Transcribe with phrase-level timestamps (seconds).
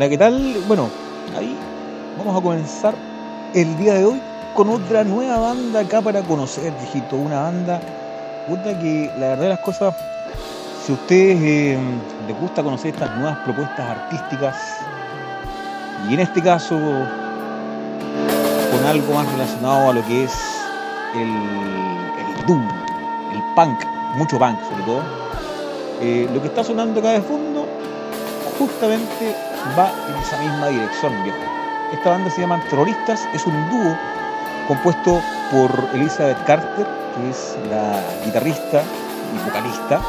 [0.00, 0.64] Bueno, ¿qué tal?
[0.66, 0.88] Bueno,
[1.36, 1.54] ahí
[2.16, 2.94] vamos a comenzar
[3.52, 4.22] el día de hoy
[4.54, 7.16] con otra nueva banda acá para conocer, viejito.
[7.16, 7.78] Una banda,
[8.48, 9.94] puta que la verdad de las cosas,
[10.82, 11.78] si a ustedes eh,
[12.26, 14.56] les gusta conocer estas nuevas propuestas artísticas,
[16.08, 16.76] y en este caso
[18.70, 20.32] con algo más relacionado a lo que es
[21.14, 22.66] el, el doom,
[23.34, 23.84] el punk,
[24.16, 25.02] mucho punk sobre todo,
[26.00, 27.66] eh, lo que está sonando acá de fondo
[28.58, 31.38] justamente va en esa misma dirección, viejo.
[31.92, 33.96] Esta banda se llama Terroristas, es un dúo
[34.68, 38.82] compuesto por Elizabeth Carter, que es la guitarrista
[39.34, 40.00] y vocalista,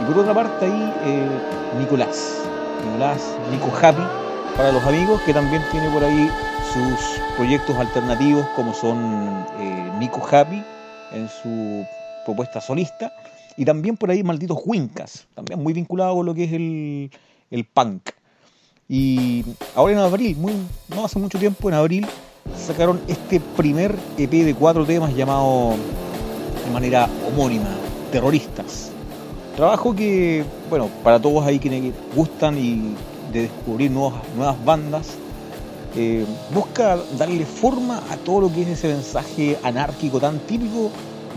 [0.00, 1.28] y por otra parte ahí eh,
[1.78, 2.38] Nicolás,
[2.84, 4.02] Nicolás, Nico Happy,
[4.56, 6.30] para los amigos, que también tiene por ahí
[6.72, 10.62] sus proyectos alternativos como son eh, Nico Happy
[11.12, 11.86] en su
[12.24, 13.12] propuesta solista,
[13.56, 17.10] y también por ahí Malditos Wincas, también muy vinculado con lo que es el,
[17.50, 18.10] el punk.
[18.92, 19.44] Y
[19.76, 20.52] ahora en abril, muy,
[20.88, 22.08] no hace mucho tiempo, en abril,
[22.66, 25.74] sacaron este primer EP de cuatro temas llamado
[26.66, 27.68] de manera homónima,
[28.10, 28.90] Terroristas.
[29.54, 32.96] Trabajo que, bueno, para todos ahí que gustan y
[33.32, 35.10] de descubrir nuevas, nuevas bandas,
[35.94, 40.90] eh, busca darle forma a todo lo que es ese mensaje anárquico tan típico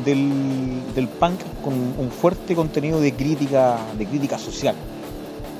[0.04, 4.74] del, del, punk con un fuerte contenido de crítica, de crítica social.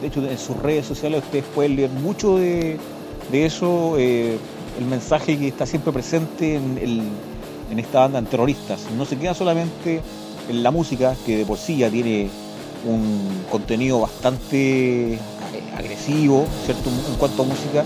[0.04, 2.78] De hecho, en sus redes sociales ustedes pueden leer mucho de,
[3.32, 4.38] eso, eh,
[4.78, 7.10] el mensaje que está siempre presente en,
[7.80, 8.86] esta banda en terroristas.
[8.98, 10.02] No se queda solamente
[10.50, 12.30] en la música, que de por sí ya tiene
[12.86, 15.20] un contenido bastante
[15.74, 16.90] agresivo, ¿cierto?
[16.90, 17.86] En cuanto a música,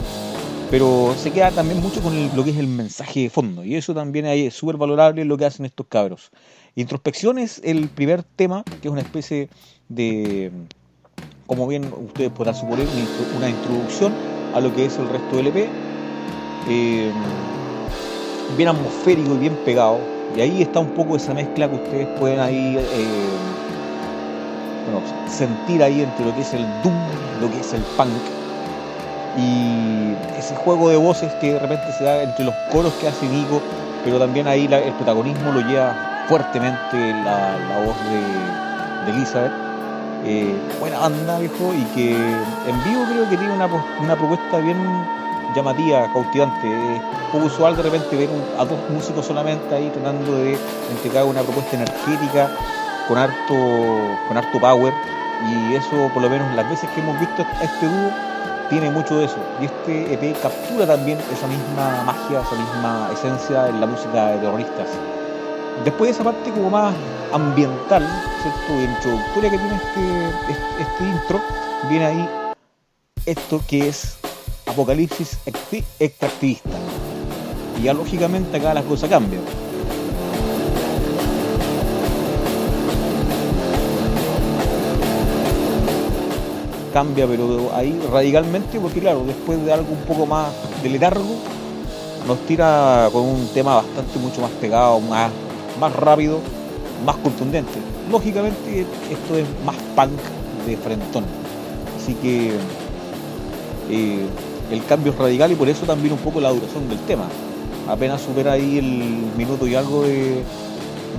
[0.72, 3.94] pero se queda también mucho con lo que es el mensaje de fondo, y eso
[3.94, 6.32] también es súper valorable lo que hacen estos cabros.
[6.74, 9.50] Introspección es el primer tema, que es una especie
[9.88, 10.52] de,
[11.48, 12.86] como bien ustedes podrán suponer,
[13.36, 14.14] una introducción
[14.54, 15.70] a lo que es el resto del EP,
[16.70, 17.12] eh,
[18.58, 20.00] bien atmosférico y bien pegado,
[20.36, 23.30] y ahí está un poco esa mezcla que ustedes pueden ahí eh,
[24.92, 26.96] bueno, sentir ahí entre lo que es el doom,
[27.42, 28.10] lo que es el punk,
[29.38, 33.26] y ese juego de voces que de repente se da entre los coros que hace
[33.28, 33.62] Nico,
[34.04, 37.96] pero también ahí el protagonismo lo lleva fuertemente la, voz
[39.06, 39.67] de Elizabeth.
[40.26, 43.68] Eh, buena banda, viejo, y que en vivo creo que tiene una,
[44.02, 44.78] una propuesta bien
[45.56, 46.96] llamativa, cautivante.
[46.96, 47.02] Es
[47.32, 50.58] poco usual de repente ver a dos músicos solamente ahí tratando de
[50.92, 52.50] entregar una propuesta energética
[53.08, 53.56] con harto,
[54.28, 54.94] con harto power.
[55.50, 58.12] Y eso, por lo menos, las veces que hemos visto este dúo,
[58.70, 59.38] tiene mucho de eso.
[59.62, 64.38] Y este EP captura también esa misma magia, esa misma esencia en la música de
[64.40, 64.88] terroristas.
[65.86, 66.94] Después de esa parte como más
[67.32, 68.08] ambiental,
[68.82, 71.42] introductoria que tiene este, este, este intro,
[71.90, 72.30] viene ahí
[73.26, 74.18] esto que es
[74.66, 75.38] apocalipsis
[76.00, 76.78] extractivista.
[77.80, 79.42] Y ya lógicamente acá las cosas cambian.
[86.98, 90.48] cambia, pero ahí radicalmente, porque claro, después de algo un poco más
[90.82, 91.36] de letargo,
[92.28, 95.32] nos tira con un tema bastante mucho más pegado, más,
[95.80, 96.40] más rápido,
[97.06, 97.80] más contundente.
[98.12, 100.20] Lógicamente esto es más punk
[100.66, 101.26] de frentón.
[101.98, 102.52] Así que
[103.90, 104.26] eh,
[104.72, 107.28] el cambio es radical y por eso también un poco la duración del tema.
[107.88, 110.44] Apenas supera ahí el minuto y algo de,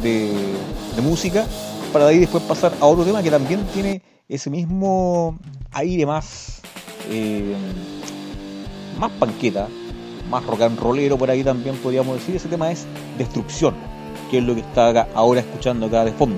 [0.02, 1.46] de, música
[1.92, 5.38] para de ahí después pasar a otro tema que también tiene ese mismo
[5.72, 6.60] aire más
[7.10, 7.54] eh,
[8.98, 9.68] más panqueta,
[10.28, 12.36] más rock and rollero por ahí también podríamos decir.
[12.36, 12.84] Ese tema es
[13.16, 13.74] Destrucción,
[14.30, 16.36] que es lo que está ahora escuchando acá de fondo.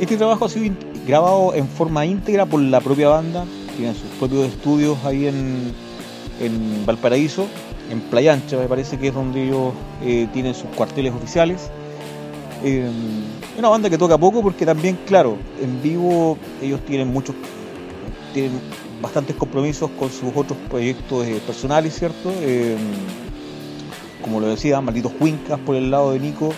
[0.00, 0.74] Este trabajo ha sido
[1.06, 3.44] grabado en forma íntegra por la propia banda,
[3.76, 5.72] tienen sus propios estudios ahí en,
[6.40, 7.46] en Valparaíso,
[7.90, 9.72] en Playa Ancha me parece que es donde ellos
[10.02, 11.70] eh, tienen sus cuarteles oficiales.
[12.64, 12.88] Eh,
[13.58, 17.34] una banda que toca poco porque también, claro, en vivo ellos tienen muchos,
[19.00, 22.32] bastantes compromisos con sus otros proyectos eh, personales, ¿cierto?
[22.40, 22.76] Eh,
[24.22, 26.52] como lo decía, Malditos Cuincas por el lado de Nico.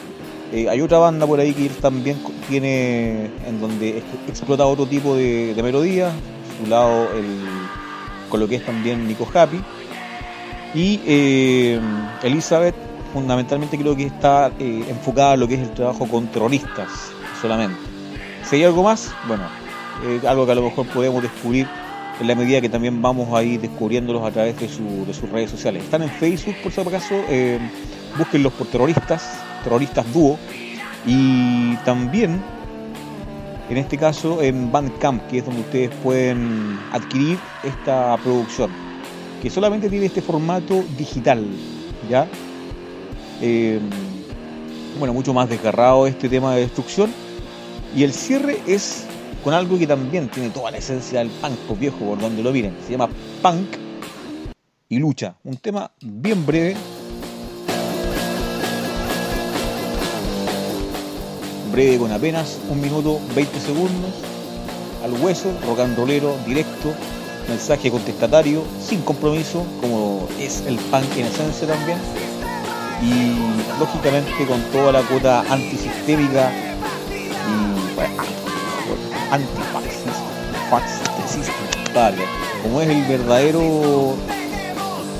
[0.52, 2.18] Eh, hay otra banda por ahí que también
[2.48, 6.12] tiene, en donde explota otro tipo de, de melodías,
[6.58, 7.26] su lado el,
[8.30, 9.60] con lo que es también Nico Happy.
[10.74, 11.00] Y
[12.22, 12.74] Elizabeth
[13.14, 17.78] fundamentalmente creo que está enfocada en lo que es el trabajo con terroristas solamente.
[18.44, 19.44] Si hay algo más, bueno,
[20.26, 21.66] algo que a lo mejor podemos descubrir
[22.20, 25.28] en la medida que también vamos a ir descubriéndolos a través de, su, de sus
[25.30, 25.84] redes sociales.
[25.84, 27.58] Están en Facebook, por si acaso, eh,
[28.16, 30.38] búsquenlos por terroristas, terroristas dúo,
[31.06, 32.42] y también
[33.70, 38.70] en este caso en Bandcamp, que es donde ustedes pueden adquirir esta producción,
[39.42, 41.46] que solamente tiene este formato digital,
[42.08, 42.26] ¿ya?
[43.40, 43.78] Eh,
[44.98, 47.12] bueno, mucho más desgarrado este tema de destrucción.
[47.94, 49.06] Y el cierre es
[49.48, 52.76] con algo que también tiene toda la esencia del punk, viejo, por donde lo miren.
[52.84, 53.08] Se llama
[53.40, 53.78] Punk
[54.90, 55.36] y Lucha.
[55.42, 56.76] Un tema bien breve.
[61.72, 64.12] Breve con apenas un minuto 20 segundos.
[65.02, 66.92] Al hueso, rock and rollero, directo,
[67.48, 71.96] mensaje contestatario, sin compromiso, como es el punk en esencia también
[73.00, 76.52] y lógicamente con toda la cuota antisistémica
[77.48, 78.37] y
[79.30, 80.28] antifascista,
[82.62, 84.16] como es el verdadero,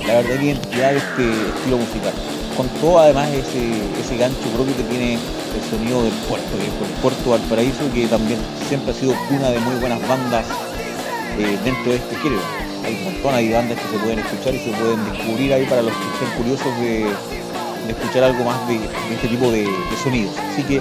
[0.06, 2.12] la verdadera identidad de este estilo musical,
[2.56, 3.70] con todo además ese,
[4.00, 8.38] ese gancho propio que tiene el sonido del puerto, el puerto Valparaíso, que también
[8.69, 10.46] siempre ha sido una de muy buenas bandas
[11.38, 12.43] eh, dentro de este género.
[12.84, 15.82] Hay un montón de bandas que se pueden escuchar y se pueden descubrir ahí para
[15.82, 17.06] los que estén curiosos de
[17.88, 18.76] escuchar algo más de,
[19.14, 19.66] este tipo de,
[20.02, 20.34] sonidos.
[20.52, 20.81] Así que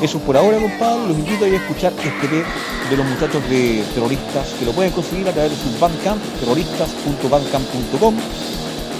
[0.00, 1.08] eso por ahora, compadre.
[1.08, 2.44] Los invito a ir a escuchar este té
[2.90, 8.14] de los muchachos de terroristas, que lo pueden conseguir a través de su Bandcamp, terroristas.bandcamp.com,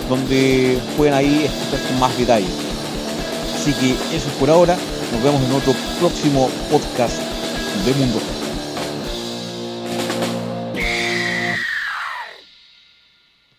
[0.09, 2.51] donde pueden ahí escuchar con más detalles.
[3.55, 4.77] Así que eso es por ahora.
[5.13, 7.19] Nos vemos en otro próximo podcast
[7.85, 8.44] de Mundo